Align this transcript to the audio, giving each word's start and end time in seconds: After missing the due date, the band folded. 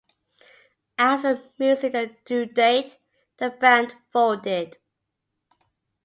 After 0.97 1.43
missing 1.59 1.91
the 1.91 2.15
due 2.25 2.47
date, 2.47 2.97
the 3.37 3.51
band 3.51 3.93
folded. 4.11 4.79